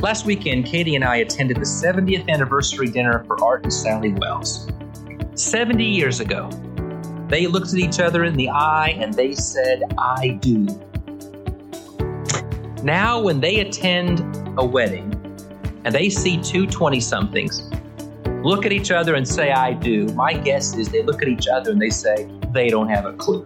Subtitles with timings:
[0.00, 4.68] Last weekend, Katie and I attended the 70th anniversary dinner for Art and Sally Wells.
[5.34, 6.50] 70 years ago,
[7.28, 10.66] they looked at each other in the eye and they said, I do.
[12.82, 14.20] Now, when they attend
[14.58, 15.12] a wedding
[15.84, 17.70] and they see two 20 somethings
[18.44, 21.48] look at each other and say, I do, my guess is they look at each
[21.48, 23.44] other and they say, they don't have a clue.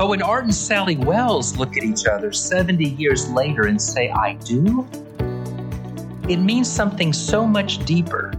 [0.00, 3.82] Oh, but when Art and Sally Wells look at each other 70 years later and
[3.82, 4.88] say, I do,
[6.28, 8.32] it means something so much deeper,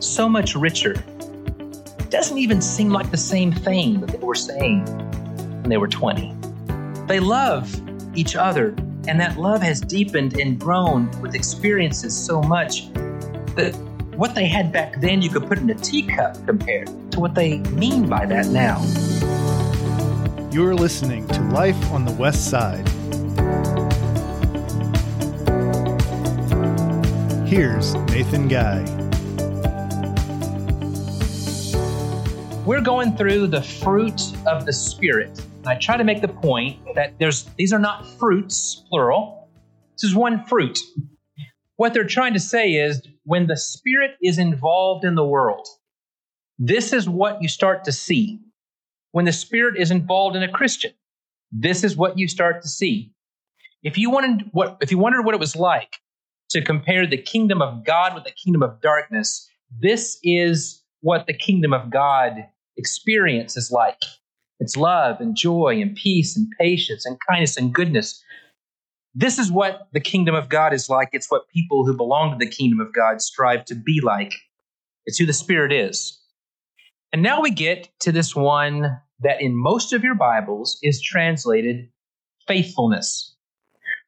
[0.00, 0.92] so much richer.
[0.92, 4.86] It doesn't even seem like the same thing that they were saying
[5.60, 6.34] when they were 20.
[7.06, 7.70] They love
[8.16, 8.68] each other,
[9.06, 12.90] and that love has deepened and grown with experiences so much
[13.56, 13.74] that
[14.16, 17.58] what they had back then you could put in a teacup compared to what they
[17.58, 18.82] mean by that now.
[20.54, 22.88] You're listening to Life on the West Side.
[27.44, 28.84] Here's Nathan Guy.
[32.64, 35.44] We're going through the fruit of the Spirit.
[35.66, 39.48] I try to make the point that there's these are not fruits, plural.
[39.96, 40.78] This is one fruit.
[41.74, 45.66] What they're trying to say is when the Spirit is involved in the world,
[46.60, 48.43] this is what you start to see
[49.14, 50.92] when the Spirit is involved in a Christian.
[51.52, 53.12] This is what you start to see.
[53.84, 56.00] If you wanted what if you wondered what it was like
[56.50, 61.32] to compare the kingdom of God with the kingdom of darkness, this is what the
[61.32, 62.44] kingdom of God
[62.76, 64.02] experience is like.
[64.58, 68.20] It's love and joy and peace and patience and kindness and goodness.
[69.14, 71.10] This is what the kingdom of God is like.
[71.12, 74.34] It's what people who belong to the kingdom of God strive to be like.
[75.06, 76.18] It's who the Spirit is.
[77.12, 81.88] And now we get to this one that in most of your Bibles is translated
[82.46, 83.34] faithfulness.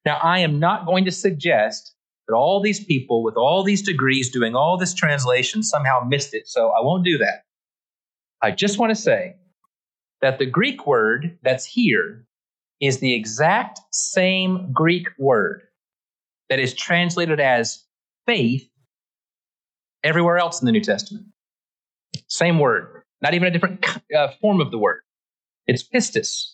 [0.04, 1.94] Now, I am not going to suggest
[2.28, 6.46] that all these people with all these degrees doing all this translation somehow missed it,
[6.46, 7.44] so I won't do that.
[8.42, 9.34] I just want to say
[10.20, 12.26] that the Greek word that's here
[12.80, 15.62] is the exact same Greek word
[16.50, 17.82] that is translated as
[18.26, 18.68] faith
[20.04, 21.26] everywhere else in the New Testament.
[22.28, 25.00] Same word, not even a different uh, form of the word.
[25.66, 26.52] It's pistis.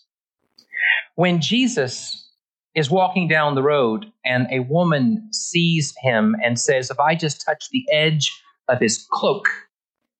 [1.14, 2.30] When Jesus
[2.74, 7.44] is walking down the road and a woman sees him and says, If I just
[7.44, 8.32] touch the edge
[8.68, 9.46] of his cloak,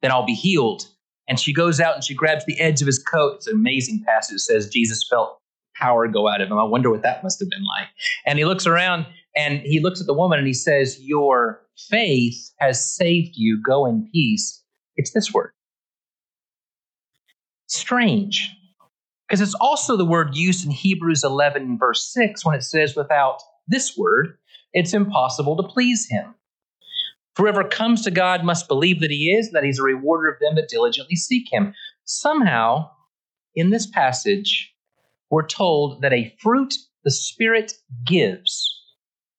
[0.02, 0.86] then I'll be healed.
[1.28, 3.36] And she goes out and she grabs the edge of his coat.
[3.36, 4.36] It's an amazing passage.
[4.36, 5.38] It says Jesus felt
[5.74, 6.58] power go out of him.
[6.58, 7.88] I wonder what that must have been like.
[8.26, 12.52] And he looks around and he looks at the woman and he says, Your faith
[12.58, 13.62] has saved you.
[13.62, 14.62] Go in peace.
[14.96, 15.52] It's this word.
[17.66, 18.54] Strange
[19.32, 23.40] because it's also the word used in Hebrews 11, verse 6, when it says, without
[23.66, 24.36] this word,
[24.74, 26.34] it's impossible to please him.
[27.38, 30.38] Whoever comes to God must believe that he is, and that he's a rewarder of
[30.38, 31.72] them that diligently seek him.
[32.04, 32.90] Somehow,
[33.54, 34.74] in this passage,
[35.30, 37.72] we're told that a fruit the Spirit
[38.04, 38.70] gives,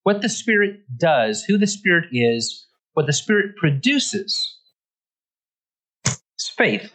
[0.02, 4.58] what the Spirit does, who the Spirit is, what the Spirit produces,
[6.08, 6.92] is faith.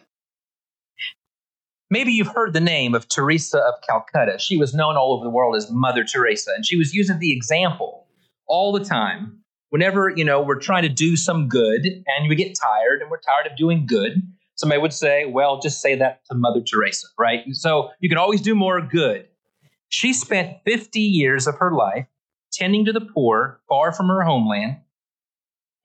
[1.90, 4.38] Maybe you've heard the name of Teresa of Calcutta.
[4.38, 7.32] She was known all over the world as Mother Teresa, and she was using the
[7.32, 8.06] example
[8.46, 9.38] all the time.
[9.70, 13.20] Whenever, you know, we're trying to do some good and we get tired and we're
[13.20, 14.22] tired of doing good,
[14.56, 17.44] somebody would say, well, just say that to Mother Teresa, right?
[17.52, 19.26] So you can always do more good.
[19.88, 22.06] She spent 50 years of her life
[22.52, 24.76] tending to the poor far from her homeland.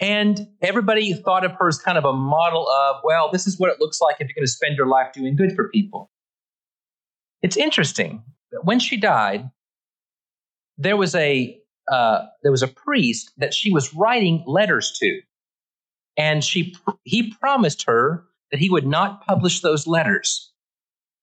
[0.04, 3.70] And everybody thought of her as kind of a model of, well, this is what
[3.70, 6.12] it looks like if you're going to spend your life doing good for people.
[7.42, 8.22] It's interesting
[8.52, 9.50] that when she died,
[10.78, 11.58] there was a
[11.90, 15.22] uh, there was a priest that she was writing letters to,
[16.18, 20.52] and she he promised her that he would not publish those letters,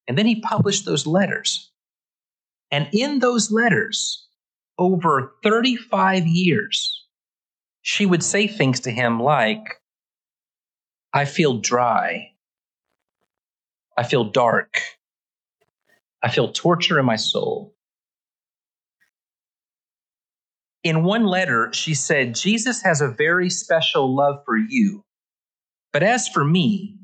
[0.09, 1.71] and then he published those letters,
[2.71, 4.27] and in those letters,
[4.79, 7.00] over thirty five years,
[7.83, 9.81] she would say things to him like,
[11.13, 12.33] I feel dry.
[13.97, 14.81] I feel dark.
[16.23, 17.75] I feel torture in my soul.
[20.83, 25.05] In one letter, she said, Jesus has a very special love for you.
[25.93, 26.97] But as for me,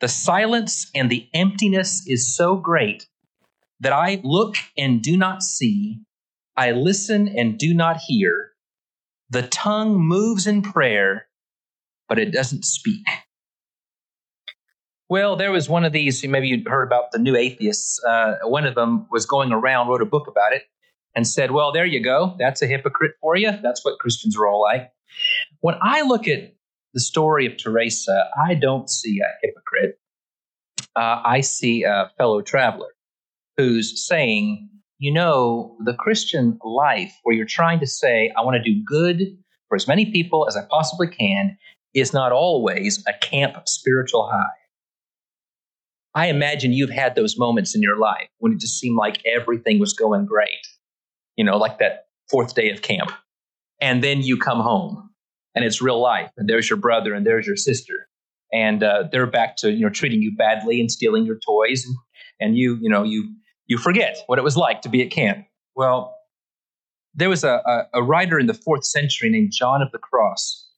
[0.00, 3.08] the silence and the emptiness is so great
[3.80, 6.00] that I look and do not see,
[6.56, 8.49] I listen and do not hear,
[9.30, 11.26] the tongue moves in prayer,
[12.08, 13.06] but it doesn't speak.
[15.08, 18.02] Well, there was one of these, maybe you'd heard about the new atheists.
[18.04, 20.62] Uh, one of them was going around, wrote a book about it.
[21.14, 22.36] and said, Well, there you go.
[22.38, 23.50] That's a hypocrite for you.
[23.62, 24.92] That's what Christians are all like.
[25.60, 26.54] When I look at
[26.94, 29.98] the story of Teresa, I don't see a hypocrite.
[30.94, 32.88] Uh, I see a fellow traveler
[33.56, 34.68] who's saying,
[35.00, 39.34] you know, the Christian life where you're trying to say, I want to do good
[39.68, 41.56] for as many people as I possibly can,
[41.94, 44.44] is not always a camp spiritual high.
[46.14, 49.78] I imagine you've had those moments in your life when it just seemed like everything
[49.78, 50.66] was going great,
[51.34, 53.10] you know, like that fourth day of camp.
[53.80, 55.08] And then you come home
[55.54, 58.06] and it's real life, and there's your brother and there's your sister.
[58.52, 61.96] And uh, they're back to you know treating you badly and stealing your toys, and,
[62.40, 63.32] and you you know you
[63.70, 65.46] you forget what it was like to be at camp.
[65.76, 66.16] Well,
[67.14, 70.68] there was a, a, a writer in the fourth century named John of the Cross,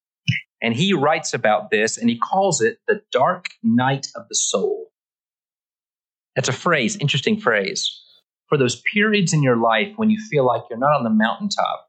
[0.60, 4.92] and he writes about this and he calls it the dark night of the soul.
[6.36, 7.90] That's a phrase, interesting phrase.
[8.48, 11.88] For those periods in your life when you feel like you're not on the mountaintop,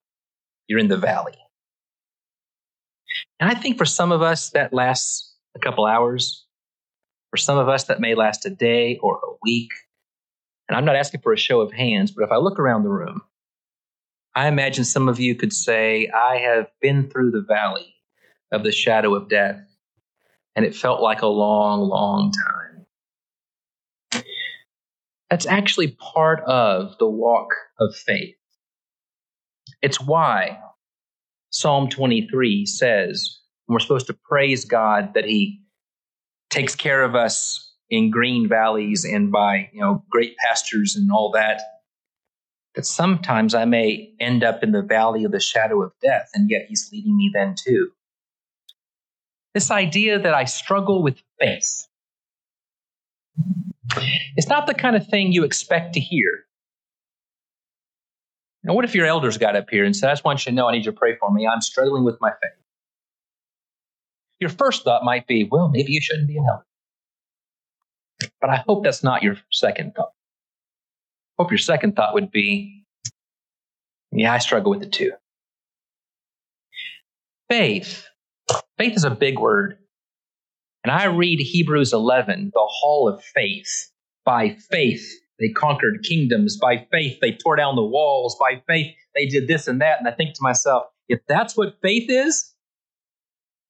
[0.67, 1.37] you're in the valley.
[3.41, 6.45] And I think for some of us, that lasts a couple hours.
[7.29, 9.71] For some of us, that may last a day or a week.
[10.73, 12.89] And I'm not asking for a show of hands, but if I look around the
[12.89, 13.21] room,
[14.33, 17.93] I imagine some of you could say, I have been through the valley
[18.51, 19.61] of the shadow of death,
[20.55, 22.33] and it felt like a long, long
[24.11, 24.23] time.
[25.29, 28.33] That's actually part of the walk of faith.
[29.83, 30.57] It's why
[31.51, 33.37] Psalm 23 says
[33.67, 35.61] we're supposed to praise God that He
[36.49, 41.29] takes care of us in green valleys and by you know great pastures and all
[41.29, 41.61] that
[42.73, 46.49] that sometimes I may end up in the valley of the shadow of death, and
[46.49, 47.91] yet He's leading me then too.
[49.53, 51.87] This idea that I struggle with faith.
[54.35, 56.45] It's not the kind of thing you expect to hear.
[58.63, 60.55] Now, what if your elders got up here and said, I just want you to
[60.55, 61.45] know I need you to pray for me.
[61.45, 62.63] I'm struggling with my faith.
[64.39, 66.65] Your first thought might be, well, maybe you shouldn't be an elder.
[68.41, 70.11] But I hope that's not your second thought.
[71.37, 72.85] I hope your second thought would be,
[74.11, 75.11] yeah, I struggle with it too.
[77.49, 78.07] Faith.
[78.77, 79.77] Faith is a big word.
[80.83, 83.89] And I read Hebrews 11, the hall of faith.
[84.25, 85.05] By faith,
[85.39, 86.57] they conquered kingdoms.
[86.57, 88.37] By faith, they tore down the walls.
[88.39, 89.99] By faith, they did this and that.
[89.99, 92.53] And I think to myself, if that's what faith is,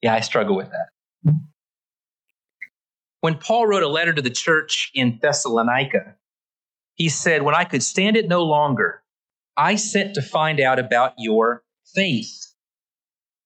[0.02, 1.34] yeah, I struggle with that.
[3.24, 6.16] When Paul wrote a letter to the church in Thessalonica,
[6.96, 9.02] he said, When I could stand it no longer,
[9.56, 11.64] I sent to find out about your
[11.96, 12.54] faith.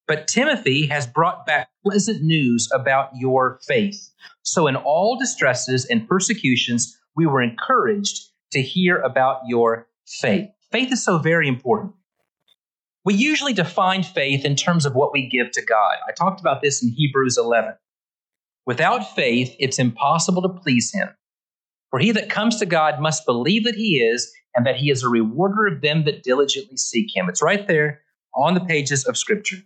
[0.07, 4.09] But Timothy has brought back pleasant news about your faith.
[4.41, 10.49] So in all distresses and persecutions, we were encouraged to hear about your faith.
[10.71, 11.93] Faith is so very important.
[13.05, 15.97] We usually define faith in terms of what we give to God.
[16.07, 17.75] I talked about this in Hebrews 11.
[18.67, 21.07] Without faith, it's impossible to please Him.
[21.89, 25.01] For he that comes to God must believe that He is, and that He is
[25.01, 27.27] a rewarder of them that diligently seek Him.
[27.27, 28.01] It's right there
[28.35, 29.57] on the pages of Scripture.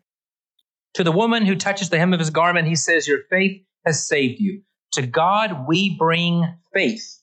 [0.93, 4.07] To the woman who touches the hem of His garment, He says, Your faith has
[4.07, 4.61] saved you.
[4.93, 7.21] To God we bring faith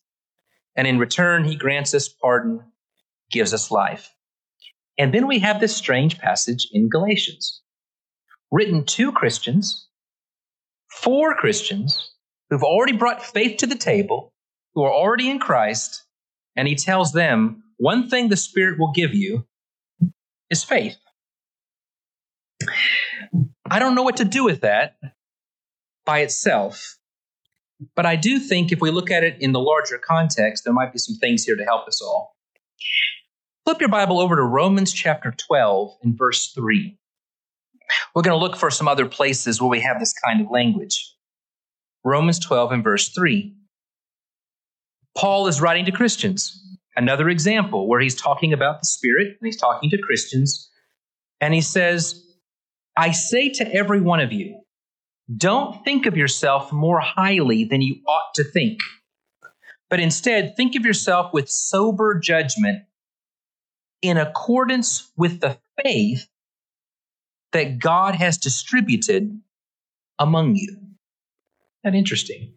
[0.78, 2.60] and in return, he grants us pardon,
[3.32, 4.14] gives us life.
[4.96, 7.62] And then we have this strange passage in Galatians,
[8.52, 9.87] written to Christians,
[10.90, 12.12] for Christians
[12.50, 14.32] who've already brought faith to the table,
[14.74, 16.04] who are already in Christ,
[16.56, 19.46] and he tells them one thing the Spirit will give you
[20.50, 20.96] is faith.
[23.70, 24.96] I don't know what to do with that
[26.04, 26.98] by itself.
[27.94, 30.92] But I do think if we look at it in the larger context, there might
[30.92, 32.34] be some things here to help us all.
[33.64, 36.98] Flip your Bible over to Romans chapter 12 and verse 3.
[38.14, 41.14] We're going to look for some other places where we have this kind of language.
[42.04, 43.54] Romans 12 and verse 3.
[45.16, 46.62] Paul is writing to Christians.
[46.96, 50.70] Another example where he's talking about the Spirit and he's talking to Christians.
[51.40, 52.24] And he says,
[52.96, 54.60] I say to every one of you,
[55.36, 58.78] don't think of yourself more highly than you ought to think,
[59.90, 62.84] but instead think of yourself with sober judgment
[64.00, 66.28] in accordance with the faith
[67.52, 69.40] that God has distributed
[70.18, 70.76] among you.
[71.84, 72.54] That interesting.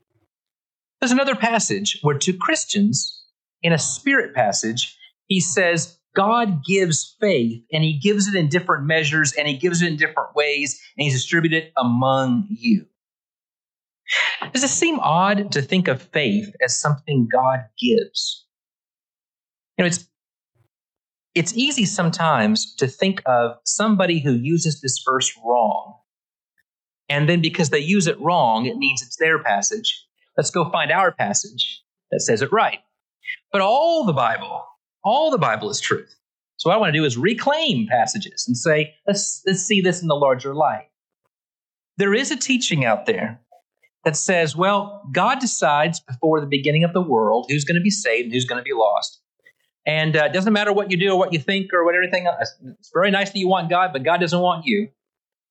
[0.99, 3.23] There's another passage where to Christians,
[3.63, 8.85] in a spirit passage, he says, God gives faith and he gives it in different
[8.85, 12.85] measures and he gives it in different ways and he's distributed it among you.
[14.51, 18.45] Does it seem odd to think of faith as something God gives?
[19.77, 20.05] You know, it's
[21.33, 25.97] it's easy sometimes to think of somebody who uses this verse wrong.
[27.07, 30.05] And then because they use it wrong, it means it's their passage.
[30.37, 32.79] Let's go find our passage that says it right.
[33.51, 34.63] But all the Bible,
[35.03, 36.15] all the Bible is truth.
[36.57, 40.01] So what I want to do is reclaim passages and say, let's, let's see this
[40.01, 40.89] in the larger light.
[41.97, 43.41] There is a teaching out there
[44.05, 47.89] that says, well, God decides before the beginning of the world who's going to be
[47.89, 49.21] saved and who's going to be lost.
[49.85, 52.27] And uh, it doesn't matter what you do or what you think or what everything
[52.27, 52.53] else.
[52.79, 54.89] It's very nice that you want God, but God doesn't want you.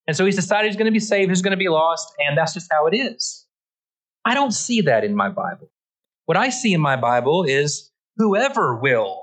[0.07, 2.37] And so he's decided he's going to be saved, who's going to be lost, and
[2.37, 3.45] that's just how it is.
[4.25, 5.69] I don't see that in my Bible.
[6.25, 9.21] What I see in my Bible is whoever will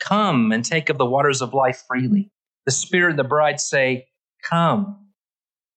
[0.00, 2.30] come and take of the waters of life freely.
[2.66, 4.08] The Spirit and the bride say,
[4.48, 4.98] Come.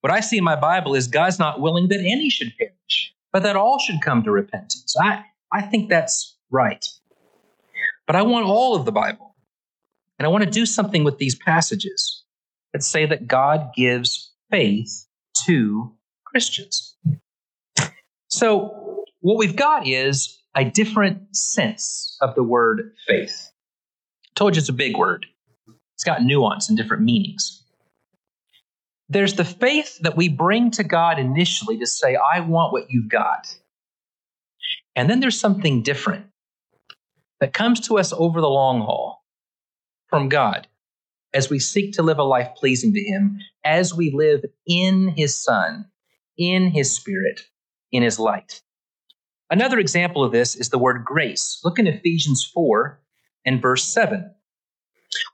[0.02, 3.44] What I see in my Bible is God's not willing that any should perish, but
[3.44, 4.96] that all should come to repentance.
[5.02, 6.86] I, I think that's right.
[8.08, 9.36] But I want all of the Bible.
[10.18, 12.24] And I want to do something with these passages
[12.74, 15.06] that say that God gives faith
[15.46, 15.94] to
[16.26, 16.96] Christians.
[18.30, 23.52] So, what we've got is a different sense of the word faith.
[24.26, 25.26] I told you it's a big word,
[25.96, 27.64] it's got nuance and different meanings.
[29.10, 33.10] There's the faith that we bring to God initially to say, I want what you've
[33.10, 33.56] got.
[34.96, 36.26] And then there's something different
[37.40, 39.24] that comes to us over the long haul
[40.10, 40.68] from God
[41.34, 45.42] as we seek to live a life pleasing to Him, as we live in His
[45.42, 45.86] Son,
[46.38, 47.42] in His Spirit,
[47.92, 48.62] in His light.
[49.50, 51.60] Another example of this is the word grace.
[51.64, 53.00] Look in Ephesians 4
[53.46, 54.34] and verse 7.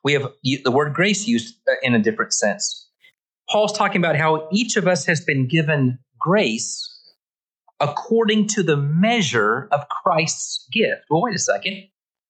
[0.03, 2.89] We have the word grace used uh, in a different sense.
[3.49, 6.89] Paul's talking about how each of us has been given grace
[7.79, 11.03] according to the measure of Christ's gift.
[11.09, 11.83] Well, wait a second.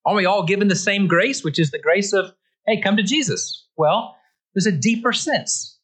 [0.06, 2.34] Are we all given the same grace, which is the grace of,
[2.68, 3.68] hey, come to Jesus?
[3.78, 4.16] Well,
[4.54, 5.80] there's a deeper sense.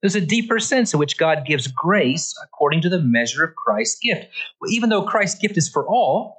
[0.00, 3.98] There's a deeper sense in which God gives grace according to the measure of Christ's
[4.00, 4.28] gift.
[4.60, 6.36] Well, even though Christ's gift is for all,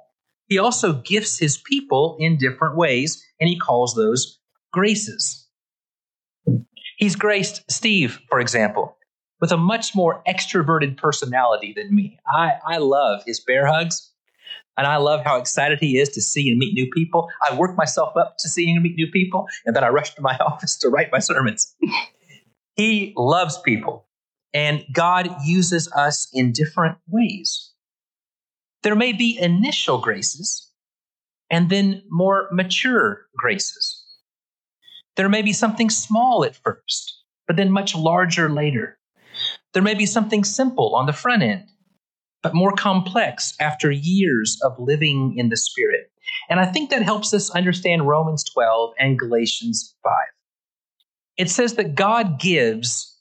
[0.48, 4.38] he also gifts his people in different ways, and he calls those
[4.72, 5.48] graces.
[6.96, 8.96] He's graced Steve, for example,
[9.40, 12.18] with a much more extroverted personality than me.
[12.26, 14.12] I, I love his bear hugs.
[14.76, 17.30] And I love how excited he is to see and meet new people.
[17.48, 20.22] I work myself up to seeing and meet new people, and then I rush to
[20.22, 21.74] my office to write my sermons.
[22.76, 24.06] he loves people,
[24.52, 27.72] and God uses us in different ways.
[28.82, 30.70] There may be initial graces
[31.50, 34.04] and then more mature graces.
[35.16, 38.98] There may be something small at first, but then much larger later.
[39.72, 41.64] There may be something simple on the front end
[42.46, 46.12] but more complex after years of living in the Spirit.
[46.48, 50.12] And I think that helps us understand Romans 12 and Galatians 5.
[51.38, 53.20] It says that God gives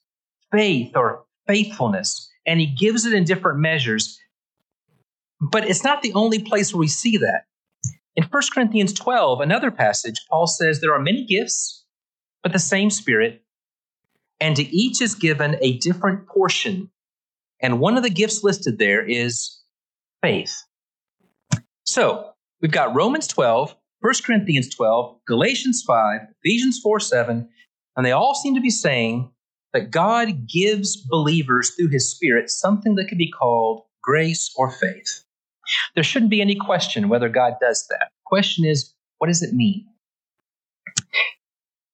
[0.51, 4.19] faith or faithfulness, and He gives it in different measures.
[5.41, 7.45] But it's not the only place where we see that.
[8.15, 11.83] In 1 Corinthians 12, another passage, Paul says there are many gifts,
[12.43, 13.41] but the same Spirit,
[14.39, 16.91] and to each is given a different portion
[17.65, 19.59] and one of the gifts listed there is
[20.21, 20.55] faith.
[21.83, 22.29] So
[22.61, 27.49] we've got Romans 12, 1 Corinthians 12, Galatians 5, Ephesians 4 7,
[27.97, 29.31] and they all seem to be saying
[29.73, 35.23] that God gives believers through his Spirit something that could be called grace or faith.
[35.95, 38.09] There shouldn't be any question whether God does that.
[38.11, 39.87] The question is, what does it mean?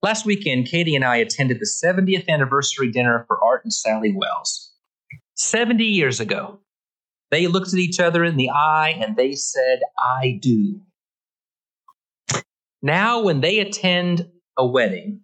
[0.03, 4.70] Last weekend, Katie and I attended the 70th anniversary dinner for Art and Sally Wells.
[5.41, 6.59] 70 years ago,
[7.31, 10.81] they looked at each other in the eye and they said, I do.
[12.81, 15.21] Now, when they attend a wedding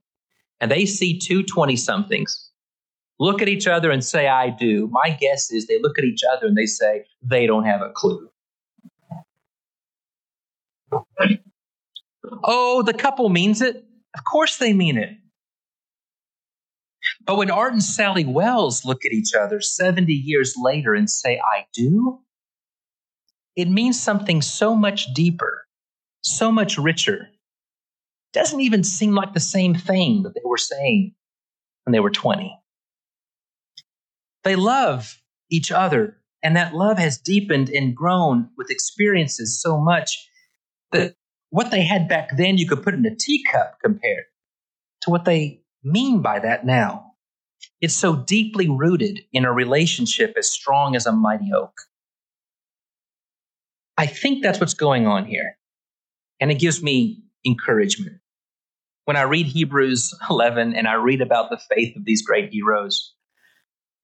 [0.60, 2.48] and they see two 20 somethings
[3.20, 6.22] look at each other and say, I do, my guess is they look at each
[6.32, 8.30] other and they say, they don't have a clue.
[12.44, 13.84] Oh, the couple means it.
[14.16, 15.12] Of course they mean it.
[17.28, 21.40] But when Art and Sally Wells look at each other 70 years later and say,
[21.40, 22.22] I do,
[23.58, 25.68] it means something so much deeper,
[26.22, 27.28] so much richer.
[28.32, 31.16] Doesn't even seem like the same thing that they were saying
[31.84, 32.58] when they were 20.
[34.46, 40.30] They love each other, and that love has deepened and grown with experiences so much
[40.94, 41.16] that
[41.50, 44.24] what they had back then, you could put in a teacup compared
[45.02, 47.07] to what they mean by that now?
[47.82, 51.74] It's so deeply rooted in a relationship as strong as a mighty oak.
[53.98, 55.58] I think that's what's going on here.
[56.40, 58.18] And it gives me encouragement.
[59.06, 63.14] when I read Hebrews 11 and I read about the faith of these great heroes,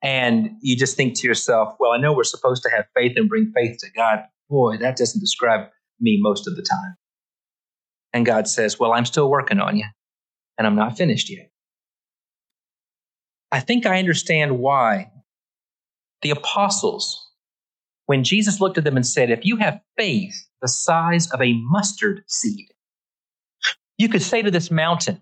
[0.01, 3.29] and you just think to yourself, well, I know we're supposed to have faith and
[3.29, 4.19] bring faith to God.
[4.49, 5.69] Boy, that doesn't describe
[5.99, 6.95] me most of the time.
[8.13, 9.85] And God says, well, I'm still working on you,
[10.57, 11.49] and I'm not finished yet.
[13.53, 15.11] I think I understand why
[16.23, 17.23] the apostles,
[18.07, 21.53] when Jesus looked at them and said, If you have faith the size of a
[21.53, 22.65] mustard seed,
[23.99, 25.21] you could say to this mountain,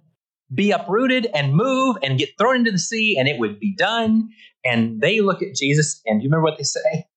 [0.53, 4.29] Be uprooted and move and get thrown into the sea, and it would be done.
[4.63, 7.07] And they look at Jesus, and do you remember what they say?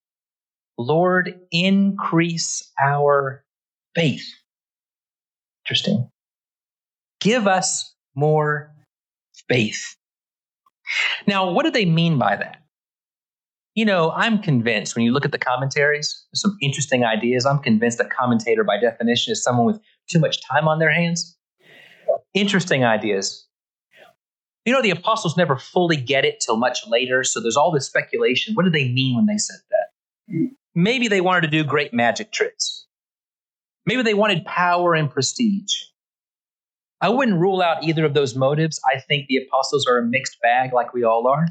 [0.77, 3.45] Lord, increase our
[3.95, 4.27] faith.
[5.65, 6.11] Interesting.
[7.21, 8.75] Give us more
[9.49, 9.95] faith.
[11.27, 12.59] Now, what do they mean by that?
[13.75, 17.45] You know, I'm convinced when you look at the commentaries, some interesting ideas.
[17.45, 21.37] I'm convinced a commentator, by definition, is someone with too much time on their hands.
[22.35, 23.49] Interesting ideas.
[24.65, 27.87] You know, the apostles never fully get it till much later, so there's all this
[27.87, 28.55] speculation.
[28.55, 30.51] What do they mean when they said that?
[30.75, 32.87] Maybe they wanted to do great magic tricks.
[33.87, 35.75] Maybe they wanted power and prestige.
[37.01, 38.81] I wouldn't rule out either of those motives.
[38.87, 41.49] I think the apostles are a mixed bag, like we all are.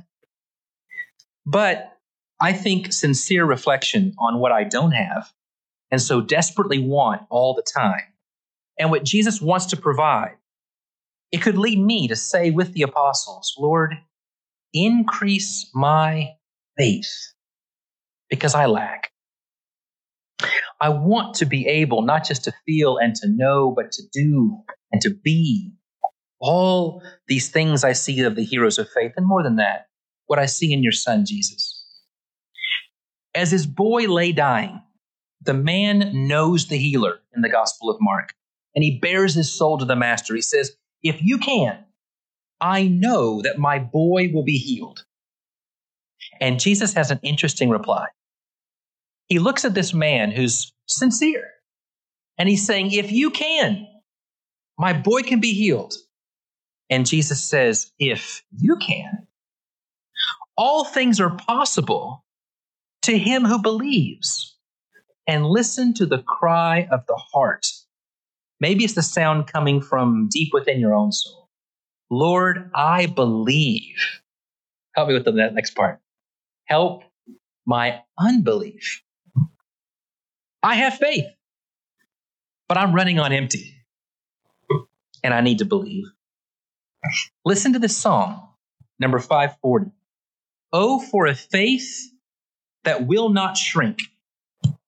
[1.46, 1.98] But
[2.42, 5.32] I think sincere reflection on what I don't have
[5.92, 8.02] and so desperately want all the time,
[8.80, 10.38] and what Jesus wants to provide,
[11.32, 13.94] it could lead me to say with the apostles, Lord,
[14.74, 16.32] increase my
[16.78, 17.34] faith
[18.28, 19.12] because I lack.
[20.82, 24.58] I want to be able not just to feel and to know, but to do
[24.94, 25.74] and to be
[26.40, 29.88] all these things I see of the heroes of faith, and more than that,
[30.28, 31.84] what I see in your son, Jesus.
[33.36, 34.82] As his boy lay dying,
[35.42, 38.34] the man knows the healer in the Gospel of Mark,
[38.76, 40.36] and he bears his soul to the master.
[40.36, 40.72] He says,
[41.02, 41.84] If you can,
[42.62, 45.06] I know that my boy will be healed.
[46.40, 48.08] And Jesus has an interesting reply.
[49.28, 51.50] He looks at this man who's sincere,
[52.38, 53.88] and he's saying, If you can,
[54.78, 55.94] my boy can be healed.
[56.90, 59.28] And Jesus says, If you can,
[60.58, 62.24] all things are possible
[63.04, 64.58] to him who believes.
[65.26, 67.68] And listen to the cry of the heart.
[68.60, 71.50] Maybe it's the sound coming from deep within your own soul.
[72.10, 73.96] Lord, I believe.
[74.96, 76.00] Help me with the next part.
[76.66, 77.04] Help
[77.66, 79.02] my unbelief.
[80.62, 81.26] I have faith,
[82.68, 83.83] but I'm running on empty
[85.24, 86.06] and I need to believe.
[87.46, 88.50] Listen to this song,
[89.00, 89.92] number 540.
[90.72, 92.10] Oh, for a faith
[92.84, 94.00] that will not shrink,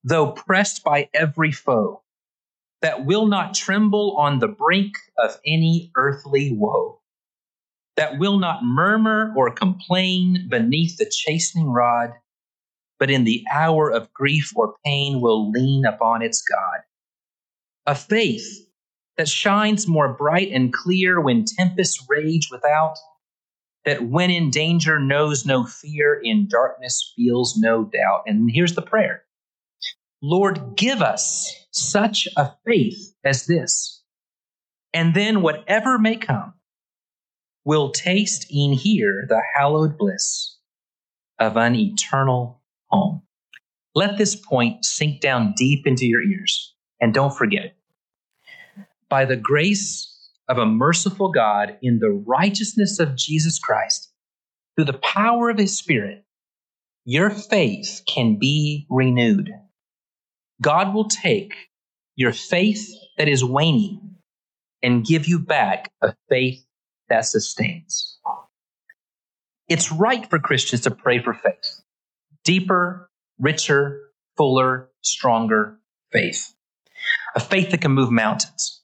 [0.03, 2.01] though pressed by every foe,
[2.81, 7.01] that will not tremble on the brink of any earthly woe,
[7.95, 12.11] that will not murmur or complain beneath the chastening rod,
[12.99, 16.79] but in the hour of grief or pain will lean upon its God.
[17.85, 18.64] A faith
[19.17, 22.95] that shines more bright and clear when tempests rage without,
[23.85, 28.23] that when in danger knows no fear, in darkness feels no doubt.
[28.25, 29.23] And here's the prayer
[30.21, 34.01] Lord, give us such a faith as this.
[34.93, 36.53] And then, whatever may come,
[37.65, 40.57] we'll taste in here the hallowed bliss
[41.37, 43.21] of an eternal home.
[43.93, 47.77] Let this point sink down deep into your ears, and don't forget it
[49.15, 50.13] by the grace
[50.49, 54.11] of a merciful God in the righteousness of Jesus Christ,
[54.75, 56.25] through the power of his Spirit,
[57.05, 59.51] your faith can be renewed.
[60.61, 61.53] God will take
[62.17, 64.15] your faith that is waning
[64.83, 66.65] and give you back a faith
[67.07, 68.19] that sustains.
[69.69, 71.81] It's right for Christians to pray for faith
[72.43, 75.79] deeper, richer, fuller, stronger
[76.11, 76.53] faith.
[77.33, 78.74] A faith that can move mountains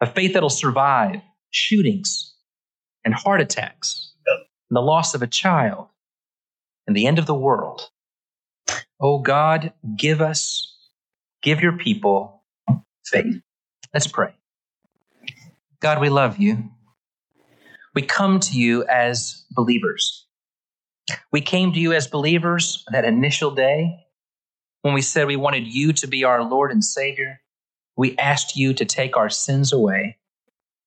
[0.00, 2.34] a faith that'll survive shootings
[3.04, 5.88] and heart attacks and the loss of a child
[6.86, 7.82] and the end of the world.
[9.00, 10.76] Oh God, give us,
[11.42, 12.42] give your people
[13.06, 13.40] faith.
[13.94, 14.34] Let's pray.
[15.80, 16.70] God, we love you.
[17.94, 20.26] We come to you as believers.
[21.32, 24.04] We came to you as believers that initial day
[24.82, 27.40] when we said we wanted you to be our Lord and Savior.
[27.98, 30.18] We asked you to take our sins away.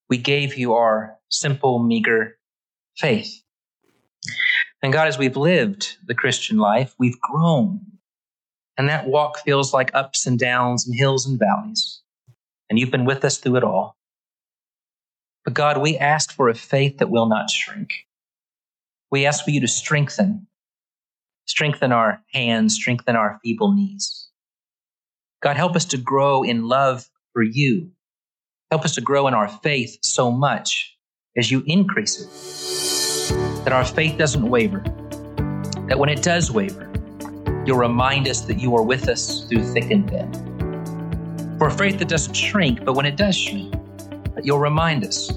[0.09, 2.37] We gave you our simple, meager
[2.97, 3.43] faith.
[4.81, 7.81] And God, as we've lived the Christian life, we've grown.
[8.77, 12.01] And that walk feels like ups and downs and hills and valleys.
[12.69, 13.97] And you've been with us through it all.
[15.43, 17.93] But God, we ask for a faith that will not shrink.
[19.11, 20.47] We ask for you to strengthen,
[21.45, 24.30] strengthen our hands, strengthen our feeble knees.
[25.41, 27.89] God, help us to grow in love for you.
[28.69, 30.95] Help us to grow in our faith so much
[31.35, 34.83] as you increase it, that our faith doesn't waver,
[35.87, 36.91] that when it does waver,
[37.65, 40.31] you'll remind us that you are with us through thick and thin.
[41.57, 43.73] For a faith that doesn't shrink, but when it does shrink,
[44.35, 45.31] that you'll remind us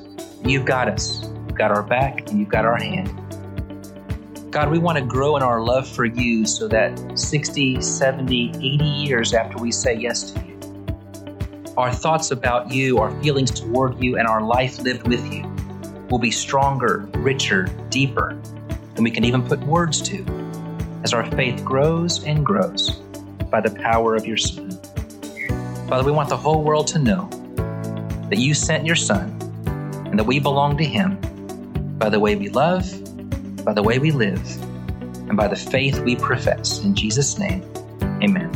[0.44, 3.23] you've got us, you've got our back, and you've got our hand.
[4.54, 8.84] God, we want to grow in our love for you so that 60, 70, 80
[8.84, 14.16] years after we say yes to you, our thoughts about you, our feelings toward you,
[14.16, 15.42] and our life lived with you
[16.08, 18.40] will be stronger, richer, deeper
[18.94, 20.24] than we can even put words to
[21.02, 22.92] as our faith grows and grows
[23.50, 24.70] by the power of your Son.
[25.88, 27.28] Father, we want the whole world to know
[28.30, 29.30] that you sent your Son
[30.06, 31.18] and that we belong to him
[31.98, 33.03] by the way we love
[33.64, 34.44] by the way we live,
[35.28, 36.84] and by the faith we profess.
[36.84, 37.64] In Jesus' name,
[38.22, 38.50] amen.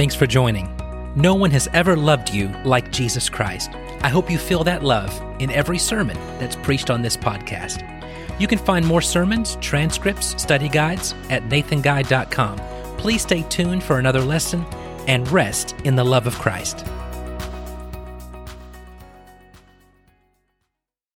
[0.00, 0.74] Thanks for joining.
[1.14, 3.72] No one has ever loved you like Jesus Christ.
[4.00, 7.84] I hope you feel that love in every sermon that's preached on this podcast.
[8.40, 12.56] You can find more sermons, transcripts, study guides at nathanguy.com.
[12.96, 14.64] Please stay tuned for another lesson
[15.06, 16.86] and rest in the love of Christ.